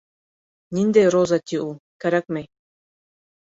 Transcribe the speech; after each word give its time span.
—Ниндәй 0.77 1.11
Роза 1.17 1.39
ти 1.51 1.61
ул, 1.67 1.77
кәрәкмәй! 2.07 2.51